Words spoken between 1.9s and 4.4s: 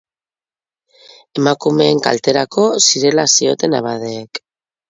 kalterako zirela zioten abadeek.